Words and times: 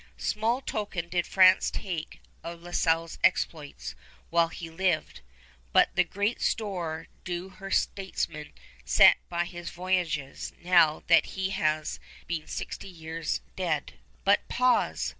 Small 0.17 0.61
token 0.61 1.09
did 1.09 1.27
France 1.27 1.69
take 1.69 2.21
of 2.43 2.63
La 2.63 2.71
Salle's 2.71 3.19
exploits 3.23 3.93
while 4.31 4.47
he 4.47 4.67
lived, 4.67 5.21
but 5.73 5.89
great 6.09 6.41
store 6.41 7.05
do 7.23 7.49
her 7.49 7.69
statesmen 7.69 8.51
set 8.83 9.17
by 9.29 9.45
his 9.45 9.69
voyages 9.69 10.53
now 10.59 11.03
that 11.05 11.27
he 11.37 11.51
has 11.51 11.99
been 12.25 12.47
sixty 12.47 12.89
years 12.89 13.41
dead. 13.55 13.99
"But 14.23 14.47
pause!" 14.47 15.09